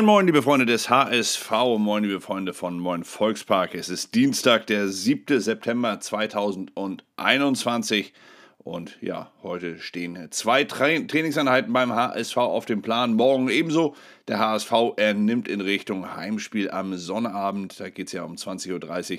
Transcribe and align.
Moin, 0.00 0.06
moin, 0.06 0.24
liebe 0.24 0.40
Freunde 0.40 0.64
des 0.64 0.88
HSV, 0.88 1.50
moin, 1.76 2.02
liebe 2.02 2.22
Freunde 2.22 2.54
von 2.54 2.78
Moin 2.78 3.04
Volkspark. 3.04 3.74
Es 3.74 3.90
ist 3.90 4.14
Dienstag, 4.14 4.66
der 4.66 4.88
7. 4.88 5.38
September 5.38 6.00
2021 6.00 8.14
und 8.56 8.96
ja, 9.02 9.30
heute 9.42 9.78
stehen 9.78 10.16
zwei 10.30 10.64
Tra 10.64 11.00
Trainingseinheiten 11.00 11.74
beim 11.74 11.92
HSV 11.92 12.38
auf 12.38 12.64
dem 12.64 12.80
Plan. 12.80 13.12
Morgen 13.12 13.50
ebenso. 13.50 13.94
Der 14.26 14.38
HSV, 14.38 14.72
er 14.96 15.12
nimmt 15.12 15.48
in 15.48 15.60
Richtung 15.60 16.16
Heimspiel 16.16 16.70
am 16.70 16.96
Sonnabend, 16.96 17.78
da 17.78 17.90
geht 17.90 18.06
es 18.06 18.14
ja 18.14 18.22
um 18.22 18.36
20.30 18.36 19.12
Uhr 19.12 19.18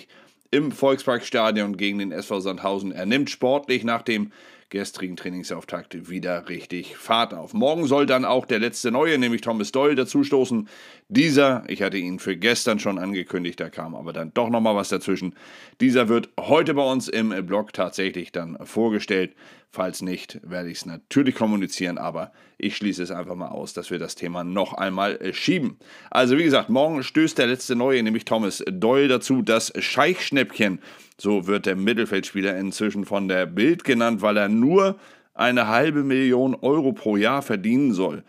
im 0.50 0.72
Volksparkstadion 0.72 1.78
gegen 1.78 2.00
den 2.00 2.12
SV 2.12 2.40
Sandhausen. 2.40 2.92
Er 2.92 3.06
nimmt 3.06 3.30
sportlich 3.30 3.84
nach 3.84 4.02
dem 4.02 4.32
gestrigen 4.72 5.18
Trainingsauftakt 5.18 6.10
wieder 6.10 6.50
richtig 6.50 6.96
Fahrt 6.98 7.34
auf. 7.34 7.54
Morgen 7.54 7.86
soll 7.86 8.06
dann 8.06 8.26
auch 8.26 8.46
der 8.46 8.58
letzte 8.58 8.90
Neue, 8.90 9.20
nämlich 9.20 9.42
Thomas 9.42 9.72
Doyle, 9.72 9.96
dazustoßen. 9.96 10.68
Dieser, 11.10 11.64
ich 11.68 11.84
hatte 11.84 11.98
ihn 11.98 12.20
für 12.20 12.38
gestern 12.38 12.80
schon 12.80 12.98
angekündigt, 12.98 13.60
da 13.60 13.70
kam 13.70 13.94
aber 13.94 14.14
dann 14.14 14.34
doch 14.34 14.50
nochmal 14.50 14.76
was 14.76 14.90
dazwischen. 14.90 15.36
Dieser 15.82 16.08
wird 16.08 16.30
heute 16.40 16.74
bei 16.74 16.90
uns 16.90 17.10
im 17.10 17.30
Blog 17.46 17.74
tatsächlich 17.74 18.32
dann 18.32 18.58
vorgestellt. 18.66 19.36
Falls 19.74 20.02
nicht, 20.02 20.40
werde 20.44 20.70
ich 20.70 20.80
es 20.80 20.86
natürlich 20.86 21.36
kommunizieren, 21.36 21.98
aber 21.98 22.34
ich 22.58 22.76
schließe 22.76 23.04
es 23.04 23.12
einfach 23.12 23.36
mal 23.36 23.50
aus, 23.50 23.74
dass 23.74 23.90
wir 23.90 24.00
das 24.00 24.16
Thema 24.16 24.44
noch 24.44 24.74
einmal 24.74 25.34
schieben. 25.34 25.78
Also 26.10 26.38
wie 26.38 26.44
gesagt, 26.44 26.70
morgen 26.70 27.04
stößt 27.04 27.38
der 27.38 27.48
letzte 27.48 27.76
Neue, 27.76 28.04
nämlich 28.04 28.26
Thomas 28.26 28.64
Doyle, 28.70 29.08
dazu. 29.08 29.42
Das 29.42 29.72
Scheichschnäppchen, 29.78 30.80
so 31.22 31.48
wird 31.48 31.66
der 31.66 31.76
Mittelfeldspieler 31.76 32.58
inzwischen 32.58 33.06
von 33.06 33.28
der 33.28 33.46
Bild 33.46 33.84
genannt, 33.84 34.22
weil 34.22 34.38
er 34.38 34.50
nur 34.50 34.98
eine 35.34 35.68
halbe 35.68 36.04
Million 36.04 36.56
Euro 36.56 36.94
pro 36.94 37.16
Jahr 37.18 37.42
verdienen 37.42 37.94
soll 37.94 38.24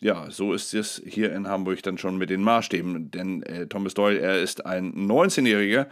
ja, 0.00 0.30
so 0.30 0.52
ist 0.52 0.74
es 0.74 1.02
hier 1.04 1.32
in 1.32 1.48
Hamburg 1.48 1.82
dann 1.82 1.98
schon 1.98 2.18
mit 2.18 2.30
den 2.30 2.42
Maßstäben. 2.42 3.10
Denn 3.10 3.42
äh, 3.42 3.66
Thomas 3.66 3.94
Doyle, 3.94 4.20
er 4.20 4.40
ist 4.40 4.64
ein 4.64 4.92
19-Jähriger, 4.94 5.86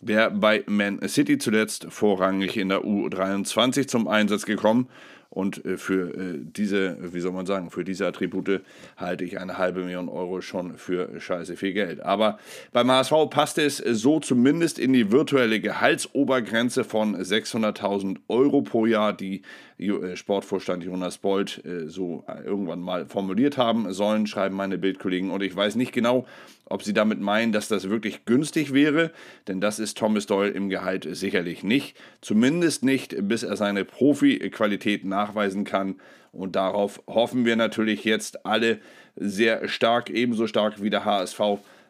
der 0.00 0.30
bei 0.30 0.64
Man 0.66 1.06
City 1.06 1.38
zuletzt 1.38 1.86
vorrangig 1.90 2.56
in 2.56 2.70
der 2.70 2.82
U23 2.82 3.86
zum 3.86 4.08
Einsatz 4.08 4.46
gekommen 4.46 4.88
und 5.32 5.64
äh, 5.64 5.78
für 5.78 6.14
äh, 6.14 6.38
diese, 6.40 6.96
wie 7.00 7.20
soll 7.20 7.32
man 7.32 7.46
sagen, 7.46 7.70
für 7.70 7.84
diese 7.84 8.06
Attribute 8.06 8.60
halte 8.98 9.24
ich 9.24 9.40
eine 9.40 9.56
halbe 9.56 9.80
Million 9.80 10.10
Euro 10.10 10.42
schon 10.42 10.76
für 10.76 11.08
scheiße 11.18 11.56
viel 11.56 11.72
Geld. 11.72 12.00
Aber 12.02 12.38
beim 12.72 12.90
HSV 12.90 13.30
passt 13.30 13.56
es 13.56 13.78
so 13.78 14.20
zumindest 14.20 14.78
in 14.78 14.92
die 14.92 15.10
virtuelle 15.10 15.60
Gehaltsobergrenze 15.60 16.84
von 16.84 17.16
600.000 17.16 18.18
Euro 18.28 18.60
pro 18.60 18.84
Jahr, 18.84 19.14
die 19.14 19.40
äh, 19.78 20.16
Sportvorstand 20.16 20.84
Jonas 20.84 21.16
Bold 21.18 21.62
so 21.86 22.24
irgendwann 22.44 22.80
mal 22.80 23.06
formuliert 23.06 23.56
haben 23.56 23.92
sollen, 23.92 24.26
schreiben 24.26 24.54
meine 24.54 24.78
Bildkollegen. 24.78 25.30
Und 25.30 25.42
ich 25.42 25.56
weiß 25.56 25.76
nicht 25.76 25.92
genau, 25.92 26.26
ob 26.72 26.82
sie 26.82 26.94
damit 26.94 27.20
meinen, 27.20 27.52
dass 27.52 27.68
das 27.68 27.90
wirklich 27.90 28.24
günstig 28.24 28.72
wäre, 28.72 29.10
denn 29.46 29.60
das 29.60 29.78
ist 29.78 29.98
Thomas 29.98 30.26
Doyle 30.26 30.50
im 30.50 30.70
Gehalt 30.70 31.06
sicherlich 31.10 31.62
nicht. 31.62 31.96
Zumindest 32.22 32.82
nicht, 32.82 33.14
bis 33.28 33.42
er 33.42 33.56
seine 33.56 33.84
Profi-Qualität 33.84 35.04
nachweisen 35.22 35.64
kann. 35.64 35.96
Und 36.32 36.56
darauf 36.56 37.02
hoffen 37.06 37.44
wir 37.44 37.56
natürlich 37.56 38.04
jetzt 38.04 38.46
alle 38.46 38.80
sehr 39.16 39.68
stark, 39.68 40.10
ebenso 40.10 40.46
stark 40.46 40.82
wie 40.82 40.90
der 40.90 41.04
HSV 41.04 41.40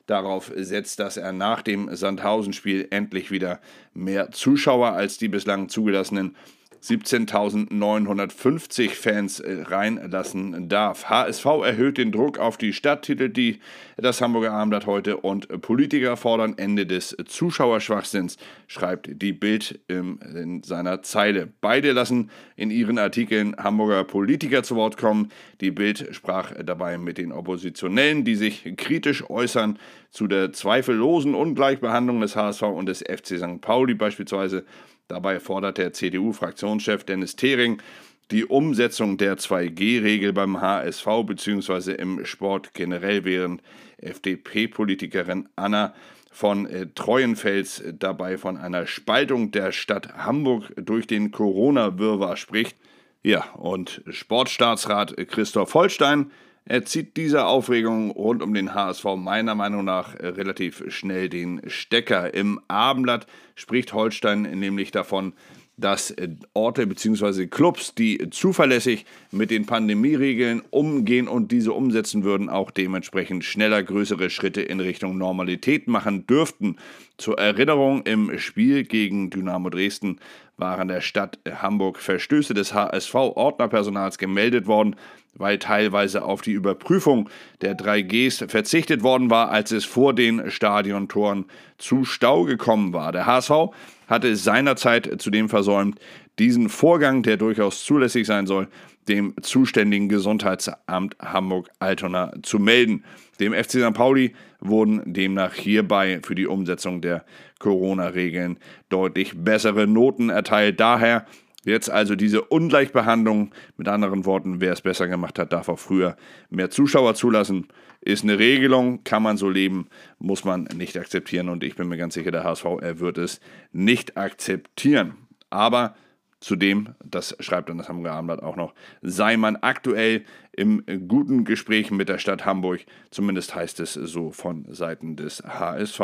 darauf 0.06 0.52
setzt, 0.56 0.98
dass 0.98 1.16
er 1.16 1.32
nach 1.32 1.62
dem 1.62 1.94
Sandhausen-Spiel 1.94 2.88
endlich 2.90 3.30
wieder 3.30 3.60
mehr 3.94 4.32
Zuschauer 4.32 4.92
als 4.92 5.18
die 5.18 5.28
bislang 5.28 5.68
zugelassenen 5.68 6.36
17.950 6.82 8.90
Fans 8.90 9.40
äh, 9.40 9.62
reinlassen 9.62 10.68
darf. 10.68 11.04
HSV 11.04 11.44
erhöht 11.64 11.98
den 11.98 12.10
Druck 12.10 12.38
auf 12.38 12.56
die 12.56 12.72
Stadt, 12.72 13.02
titelt 13.02 13.36
die 13.36 13.60
das 13.96 14.20
Hamburger 14.20 14.52
Abendblatt 14.52 14.86
heute 14.86 15.18
und 15.18 15.48
Politiker 15.62 16.16
fordern 16.16 16.58
Ende 16.58 16.86
des 16.86 17.16
Zuschauerschwachsinns, 17.24 18.36
schreibt 18.66 19.22
die 19.22 19.32
Bild 19.32 19.80
in 19.88 20.62
seiner 20.64 21.02
Zeile. 21.02 21.48
Beide 21.60 21.92
lassen 21.92 22.30
in 22.56 22.70
ihren 22.70 22.98
Artikeln 22.98 23.54
Hamburger 23.56 24.04
Politiker 24.04 24.62
zu 24.62 24.76
Wort 24.76 24.96
kommen. 24.96 25.30
Die 25.60 25.70
Bild 25.70 26.08
sprach 26.12 26.52
dabei 26.64 26.98
mit 26.98 27.18
den 27.18 27.32
Oppositionellen, 27.32 28.24
die 28.24 28.34
sich 28.34 28.74
kritisch 28.76 29.28
äußern 29.28 29.78
zu 30.10 30.26
der 30.26 30.52
zweifellosen 30.52 31.34
Ungleichbehandlung 31.34 32.20
des 32.20 32.36
HSV 32.36 32.62
und 32.62 32.86
des 32.86 33.00
FC 33.00 33.38
St. 33.38 33.60
Pauli 33.60 33.94
beispielsweise 33.94 34.64
Dabei 35.08 35.40
fordert 35.40 35.78
der 35.78 35.92
CDU-Fraktionschef 35.92 37.04
Dennis 37.04 37.36
Thering 37.36 37.82
die 38.30 38.46
Umsetzung 38.46 39.18
der 39.18 39.36
2G-Regel 39.36 40.32
beim 40.32 40.60
HSV 40.60 41.06
bzw. 41.26 41.92
im 41.92 42.24
Sport 42.24 42.72
generell, 42.72 43.24
während 43.24 43.62
FDP-Politikerin 43.98 45.48
Anna 45.54 45.94
von 46.30 46.66
äh, 46.66 46.86
Treuenfels 46.94 47.84
dabei 47.92 48.38
von 48.38 48.56
einer 48.56 48.86
Spaltung 48.86 49.50
der 49.50 49.70
Stadt 49.70 50.16
Hamburg 50.16 50.72
durch 50.76 51.06
den 51.06 51.30
Corona-Wirrwarr 51.30 52.36
spricht. 52.36 52.76
Ja, 53.22 53.44
und 53.52 54.02
Sportstaatsrat 54.08 55.14
Christoph 55.28 55.74
Holstein 55.74 56.30
er 56.64 56.84
zieht 56.84 57.16
dieser 57.16 57.48
Aufregung 57.48 58.10
rund 58.12 58.42
um 58.42 58.54
den 58.54 58.74
HSV 58.74 59.04
meiner 59.16 59.54
Meinung 59.54 59.84
nach 59.84 60.14
äh, 60.14 60.28
relativ 60.28 60.84
schnell 60.88 61.28
den 61.28 61.60
Stecker. 61.66 62.32
Im 62.34 62.60
Abendblatt 62.68 63.26
spricht 63.56 63.92
Holstein 63.92 64.42
nämlich 64.42 64.92
davon, 64.92 65.32
dass 65.76 66.10
äh, 66.12 66.28
Orte 66.54 66.86
bzw. 66.86 67.46
Clubs, 67.46 67.94
die 67.94 68.30
zuverlässig 68.30 69.06
mit 69.30 69.50
den 69.50 69.66
Pandemieregeln 69.66 70.62
umgehen 70.70 71.28
und 71.28 71.50
diese 71.50 71.72
umsetzen 71.72 72.24
würden, 72.24 72.48
auch 72.48 72.70
dementsprechend 72.70 73.44
schneller 73.44 73.82
größere 73.82 74.30
Schritte 74.30 74.62
in 74.62 74.80
Richtung 74.80 75.18
Normalität 75.18 75.88
machen 75.88 76.26
dürften. 76.26 76.76
Zur 77.22 77.38
Erinnerung, 77.38 78.02
im 78.02 78.36
Spiel 78.40 78.82
gegen 78.82 79.30
Dynamo 79.30 79.70
Dresden 79.70 80.18
waren 80.56 80.88
der 80.88 81.00
Stadt 81.00 81.38
Hamburg 81.48 82.00
Verstöße 82.00 82.52
des 82.52 82.74
HSV-Ordnerpersonals 82.74 84.18
gemeldet 84.18 84.66
worden, 84.66 84.96
weil 85.34 85.60
teilweise 85.60 86.24
auf 86.24 86.42
die 86.42 86.50
Überprüfung 86.50 87.30
der 87.60 87.76
3Gs 87.76 88.48
verzichtet 88.48 89.04
worden 89.04 89.30
war, 89.30 89.52
als 89.52 89.70
es 89.70 89.84
vor 89.84 90.14
den 90.14 90.50
Stadiontoren 90.50 91.44
zu 91.78 92.04
Stau 92.04 92.42
gekommen 92.42 92.92
war. 92.92 93.12
Der 93.12 93.24
HSV 93.26 93.70
hatte 94.08 94.34
seinerzeit 94.34 95.08
zudem 95.22 95.48
versäumt, 95.48 96.00
diesen 96.38 96.68
Vorgang, 96.68 97.22
der 97.22 97.36
durchaus 97.36 97.84
zulässig 97.84 98.26
sein 98.26 98.46
soll, 98.46 98.68
dem 99.08 99.34
zuständigen 99.42 100.08
Gesundheitsamt 100.08 101.16
Hamburg-Altona 101.20 102.32
zu 102.42 102.58
melden. 102.58 103.04
Dem 103.40 103.52
FC 103.52 103.72
St. 103.72 103.94
Pauli 103.94 104.34
wurden 104.60 105.12
demnach 105.12 105.54
hierbei 105.54 106.20
für 106.22 106.34
die 106.34 106.46
Umsetzung 106.46 107.00
der 107.00 107.24
Corona-Regeln 107.58 108.58
deutlich 108.88 109.32
bessere 109.36 109.86
Noten 109.86 110.30
erteilt. 110.30 110.78
Daher 110.78 111.26
Jetzt 111.64 111.90
also 111.90 112.16
diese 112.16 112.42
Ungleichbehandlung, 112.42 113.54
mit 113.76 113.86
anderen 113.86 114.24
Worten, 114.24 114.60
wer 114.60 114.72
es 114.72 114.80
besser 114.80 115.06
gemacht 115.06 115.38
hat, 115.38 115.52
darf 115.52 115.68
auch 115.68 115.78
früher 115.78 116.16
mehr 116.50 116.70
Zuschauer 116.70 117.14
zulassen, 117.14 117.68
ist 118.00 118.24
eine 118.24 118.40
Regelung, 118.40 119.04
kann 119.04 119.22
man 119.22 119.36
so 119.36 119.48
leben, 119.48 119.86
muss 120.18 120.44
man 120.44 120.64
nicht 120.74 120.96
akzeptieren 120.96 121.48
und 121.48 121.62
ich 121.62 121.76
bin 121.76 121.88
mir 121.88 121.98
ganz 121.98 122.14
sicher, 122.14 122.32
der 122.32 122.42
HSV, 122.42 122.64
er 122.80 122.98
wird 122.98 123.16
es 123.16 123.40
nicht 123.70 124.16
akzeptieren. 124.16 125.14
Aber 125.50 125.94
zudem, 126.42 126.90
das 127.04 127.36
schreibt 127.40 127.68
dann 127.68 127.78
das 127.78 127.88
Hamburger 127.88 128.12
Abendblatt 128.12 128.42
auch 128.42 128.56
noch, 128.56 128.74
sei 129.00 129.36
man 129.36 129.56
aktuell 129.56 130.24
im 130.52 130.84
guten 131.08 131.44
Gespräch 131.44 131.90
mit 131.90 132.08
der 132.08 132.18
Stadt 132.18 132.44
Hamburg, 132.44 132.84
zumindest 133.10 133.54
heißt 133.54 133.80
es 133.80 133.94
so 133.94 134.30
von 134.30 134.66
Seiten 134.68 135.16
des 135.16 135.42
HSV. 135.42 136.00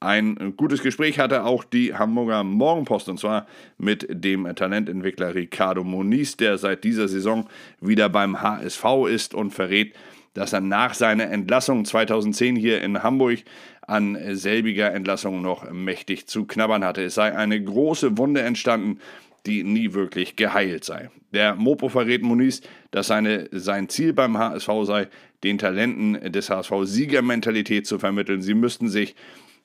Ein 0.00 0.54
gutes 0.56 0.82
Gespräch 0.82 1.18
hatte 1.18 1.44
auch 1.44 1.64
die 1.64 1.94
Hamburger 1.94 2.44
Morgenpost 2.44 3.08
und 3.08 3.18
zwar 3.18 3.48
mit 3.78 4.06
dem 4.08 4.54
Talententwickler 4.54 5.34
Ricardo 5.34 5.82
Moniz, 5.82 6.36
der 6.36 6.56
seit 6.56 6.84
dieser 6.84 7.08
Saison 7.08 7.48
wieder 7.80 8.08
beim 8.08 8.40
HSV 8.40 8.84
ist 9.08 9.34
und 9.34 9.50
verrät, 9.50 9.94
dass 10.34 10.52
er 10.52 10.60
nach 10.60 10.94
seiner 10.94 11.30
Entlassung 11.30 11.84
2010 11.84 12.54
hier 12.54 12.80
in 12.80 13.02
Hamburg 13.02 13.40
an 13.88 14.16
selbiger 14.36 14.92
Entlassung 14.92 15.42
noch 15.42 15.68
mächtig 15.72 16.28
zu 16.28 16.44
knabbern 16.44 16.84
hatte. 16.84 17.02
Es 17.02 17.14
sei 17.14 17.34
eine 17.34 17.60
große 17.60 18.18
Wunde 18.18 18.42
entstanden, 18.42 19.00
die 19.46 19.64
nie 19.64 19.94
wirklich 19.94 20.36
geheilt 20.36 20.84
sei. 20.84 21.10
Der 21.32 21.54
Mopo 21.54 21.88
verrät 21.88 22.22
Moniz, 22.22 22.62
dass 22.90 23.08
seine, 23.08 23.48
sein 23.52 23.88
Ziel 23.88 24.12
beim 24.12 24.38
HSV 24.38 24.68
sei, 24.84 25.08
den 25.44 25.58
Talenten 25.58 26.32
des 26.32 26.50
HSV 26.50 26.72
Siegermentalität 26.82 27.86
zu 27.86 27.98
vermitteln. 27.98 28.42
Sie 28.42 28.54
müssten 28.54 28.88
sich 28.88 29.14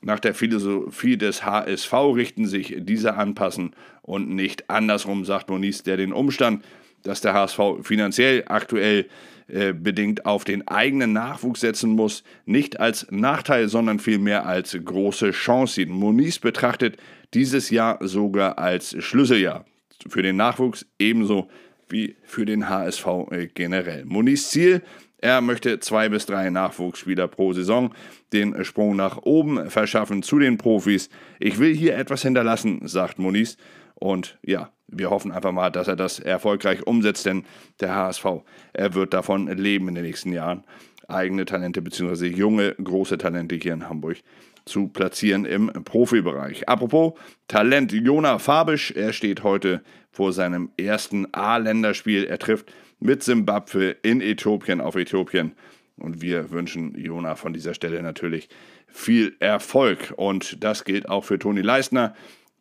nach 0.01 0.19
der 0.19 0.33
Philosophie 0.33 1.17
des 1.17 1.45
HSV 1.45 1.93
richten 1.93 2.45
sich 2.45 2.75
diese 2.79 3.15
anpassen 3.15 3.73
und 4.01 4.29
nicht 4.29 4.69
andersrum, 4.69 5.23
sagt 5.23 5.49
Moniz, 5.49 5.83
der 5.83 5.95
den 5.95 6.11
Umstand, 6.11 6.63
dass 7.03 7.21
der 7.21 7.33
HSV 7.33 7.59
finanziell 7.81 8.43
aktuell 8.47 9.07
äh, 9.47 9.73
bedingt 9.73 10.25
auf 10.25 10.45
den 10.45 10.67
eigenen 10.67 11.13
Nachwuchs 11.13 11.61
setzen 11.61 11.91
muss, 11.91 12.23
nicht 12.45 12.79
als 12.79 13.07
Nachteil, 13.11 13.67
sondern 13.67 13.99
vielmehr 13.99 14.45
als 14.45 14.77
große 14.83 15.31
Chance 15.31 15.75
sieht. 15.75 15.89
Moniz 15.89 16.39
betrachtet 16.39 16.97
dieses 17.33 17.69
Jahr 17.69 17.97
sogar 18.01 18.57
als 18.57 18.95
Schlüsseljahr 19.03 19.65
für 20.07 20.21
den 20.21 20.37
Nachwuchs 20.37 20.85
ebenso 20.97 21.49
wie 21.89 22.15
für 22.23 22.45
den 22.45 22.69
HSV 22.69 23.05
äh, 23.31 23.47
generell. 23.47 24.05
Moniz 24.05 24.49
Ziel 24.49 24.81
Er 25.17 25.41
möchte 25.41 25.79
zwei 25.79 26.09
bis 26.09 26.25
drei 26.25 26.49
Nachwuchsspieler 26.49 27.27
pro 27.27 27.53
Saison 27.53 27.93
den 28.33 28.63
Sprung 28.65 28.95
nach 28.95 29.17
oben 29.23 29.69
verschaffen 29.69 30.23
zu 30.23 30.39
den 30.39 30.57
Profis. 30.57 31.09
Ich 31.39 31.59
will 31.59 31.75
hier 31.75 31.97
etwas 31.97 32.23
hinterlassen, 32.23 32.87
sagt 32.87 33.19
Moniz. 33.19 33.57
Und 34.03 34.37
ja, 34.45 34.69
wir 34.89 35.09
hoffen 35.09 35.31
einfach 35.31 35.53
mal, 35.53 35.69
dass 35.69 35.87
er 35.87 35.95
das 35.95 36.19
erfolgreich 36.19 36.85
umsetzt, 36.85 37.25
denn 37.25 37.45
der 37.79 37.95
HSV, 37.95 38.25
er 38.73 38.93
wird 38.95 39.13
davon 39.13 39.47
leben 39.47 39.87
in 39.87 39.95
den 39.95 40.03
nächsten 40.03 40.33
Jahren, 40.33 40.65
eigene 41.07 41.45
Talente 41.45 41.81
bzw. 41.81 42.27
junge, 42.27 42.75
große 42.83 43.17
Talente 43.17 43.55
hier 43.55 43.71
in 43.71 43.87
Hamburg 43.87 44.17
zu 44.65 44.89
platzieren 44.89 45.45
im 45.45 45.67
Profibereich. 45.85 46.67
Apropos 46.67 47.13
Talent, 47.47 47.93
Jona 47.93 48.39
Fabisch, 48.39 48.91
er 48.91 49.13
steht 49.13 49.43
heute 49.43 49.81
vor 50.11 50.33
seinem 50.33 50.69
ersten 50.75 51.33
A-Länderspiel. 51.33 52.25
Er 52.25 52.39
trifft 52.39 52.73
mit 52.99 53.23
Simbabwe 53.23 53.95
in 54.01 54.19
Äthiopien 54.19 54.81
auf 54.81 54.97
Äthiopien. 54.97 55.53
Und 55.95 56.21
wir 56.21 56.51
wünschen 56.51 56.93
Jona 56.99 57.35
von 57.35 57.53
dieser 57.53 57.73
Stelle 57.73 58.03
natürlich 58.03 58.49
viel 58.87 59.37
Erfolg. 59.39 60.13
Und 60.17 60.61
das 60.61 60.83
gilt 60.83 61.07
auch 61.07 61.23
für 61.23 61.39
Toni 61.39 61.61
Leistner 61.61 62.13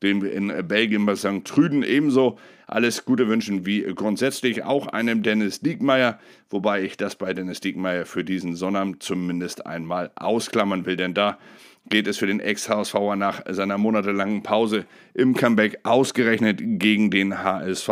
den 0.03 0.23
wir 0.23 0.33
in 0.33 0.53
Belgien 0.67 1.07
bei 1.07 1.15
St. 1.15 1.45
Trüden 1.45 1.83
ebenso 1.83 2.39
alles 2.67 3.05
Gute 3.05 3.29
wünschen, 3.29 3.67
wie 3.67 3.83
grundsätzlich 3.83 4.65
auch 4.65 4.87
einem 4.87 5.23
Dennis 5.23 5.61
Diekmeyer, 5.61 6.19
wobei 6.51 6.83
ich 6.83 6.97
das 6.97 7.17
bei 7.17 7.35
Dennis 7.35 7.61
Diekmeyer 7.61 8.07
für 8.07 8.25
diesen 8.25 8.57
Sonnabend 8.57 9.03
zumindest 9.03 9.67
einmal 9.67 10.11
ausklammern 10.17 10.87
will, 10.87 10.97
denn 10.97 11.15
da 11.15 11.39
geht 11.89 12.07
es 12.07 12.19
für 12.19 12.27
den 12.27 12.41
Ex-HSVer 12.41 13.17
nach 13.17 13.43
seiner 13.49 13.79
monatelangen 13.79 14.43
Pause 14.43 14.87
im 15.15 15.35
Comeback 15.35 15.81
ausgerechnet 15.83 16.61
gegen 16.63 17.11
den 17.11 17.43
HSV. 17.43 17.89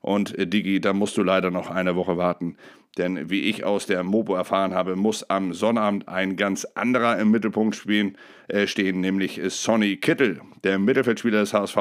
Und 0.00 0.36
äh, 0.38 0.46
Digi, 0.46 0.80
da 0.80 0.92
musst 0.92 1.16
du 1.16 1.22
leider 1.22 1.50
noch 1.50 1.70
eine 1.70 1.96
Woche 1.96 2.16
warten, 2.16 2.56
denn 2.96 3.28
wie 3.28 3.42
ich 3.42 3.64
aus 3.64 3.86
der 3.86 4.02
Mopo 4.02 4.34
erfahren 4.34 4.74
habe, 4.74 4.96
muss 4.96 5.28
am 5.28 5.52
Sonnabend 5.52 6.08
ein 6.08 6.36
ganz 6.36 6.64
anderer 6.74 7.18
im 7.18 7.30
Mittelpunkt 7.30 7.76
spielen, 7.76 8.16
äh, 8.48 8.66
stehen, 8.66 9.00
nämlich 9.00 9.40
Sonny 9.48 9.96
Kittel, 9.96 10.40
der 10.64 10.78
Mittelfeldspieler 10.78 11.40
des 11.40 11.52
HSV. 11.52 11.76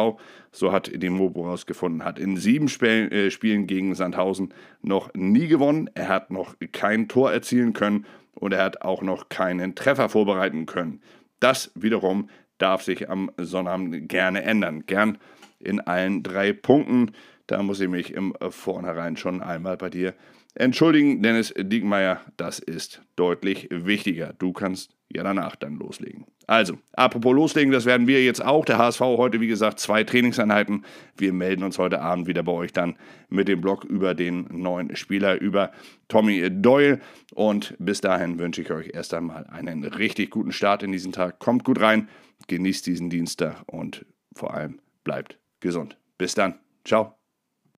So 0.51 0.71
hat 0.71 0.91
die 0.93 1.09
Mopo 1.09 1.45
herausgefunden, 1.45 2.03
hat 2.03 2.19
in 2.19 2.35
sieben 2.37 2.67
Spiel, 2.67 3.11
äh, 3.11 3.31
Spielen 3.31 3.65
gegen 3.65 3.95
Sandhausen 3.95 4.53
noch 4.81 5.13
nie 5.13 5.47
gewonnen. 5.47 5.89
Er 5.93 6.09
hat 6.09 6.31
noch 6.31 6.55
kein 6.73 7.07
Tor 7.07 7.31
erzielen 7.31 7.71
können 7.73 8.05
und 8.33 8.53
er 8.53 8.63
hat 8.63 8.81
auch 8.81 9.01
noch 9.01 9.29
keinen 9.29 9.75
Treffer 9.75 10.09
vorbereiten 10.09 10.65
können. 10.65 11.01
Das 11.39 11.71
wiederum 11.75 12.29
darf 12.57 12.83
sich 12.83 13.09
am 13.09 13.31
Sonnabend 13.37 14.09
gerne 14.09 14.43
ändern. 14.43 14.85
Gern 14.85 15.17
in 15.59 15.79
allen 15.79 16.23
drei 16.23 16.51
Punkten. 16.51 17.11
Da 17.47 17.61
muss 17.61 17.79
ich 17.79 17.89
mich 17.89 18.13
im 18.13 18.33
Vornherein 18.49 19.17
schon 19.17 19.41
einmal 19.41 19.77
bei 19.77 19.89
dir 19.89 20.13
entschuldigen, 20.55 21.21
Dennis 21.21 21.53
Diekmeyer. 21.57 22.21
Das 22.37 22.59
ist 22.59 23.01
deutlich 23.15 23.67
wichtiger. 23.71 24.33
Du 24.37 24.53
kannst 24.53 24.95
ja 25.13 25.23
danach 25.23 25.55
dann 25.55 25.75
loslegen. 25.75 26.25
Also, 26.47 26.77
apropos 26.93 27.33
loslegen, 27.33 27.71
das 27.71 27.85
werden 27.85 28.07
wir 28.07 28.23
jetzt 28.23 28.43
auch. 28.43 28.65
Der 28.65 28.77
HSV 28.77 28.99
heute, 29.01 29.41
wie 29.41 29.47
gesagt, 29.47 29.79
zwei 29.79 30.03
Trainingseinheiten. 30.03 30.85
Wir 31.17 31.33
melden 31.33 31.63
uns 31.63 31.79
heute 31.79 32.01
Abend 32.01 32.27
wieder 32.27 32.43
bei 32.43 32.51
euch 32.51 32.71
dann 32.71 32.97
mit 33.29 33.47
dem 33.47 33.61
Blog 33.61 33.83
über 33.83 34.13
den 34.13 34.47
neuen 34.51 34.95
Spieler, 34.95 35.41
über 35.41 35.71
Tommy 36.07 36.47
Doyle. 36.51 36.99
Und 37.33 37.75
bis 37.79 38.01
dahin 38.01 38.37
wünsche 38.37 38.61
ich 38.61 38.71
euch 38.71 38.91
erst 38.93 39.13
einmal 39.13 39.45
einen 39.47 39.83
richtig 39.83 40.29
guten 40.29 40.51
Start 40.51 40.83
in 40.83 40.91
diesen 40.91 41.11
Tag. 41.11 41.39
Kommt 41.39 41.63
gut 41.63 41.81
rein, 41.81 42.09
genießt 42.47 42.85
diesen 42.85 43.09
Dienstag 43.09 43.63
und 43.65 44.05
vor 44.35 44.53
allem 44.53 44.79
bleibt 45.03 45.39
gesund. 45.61 45.97
Bis 46.17 46.35
dann. 46.35 46.59
Ciao. 46.83 47.24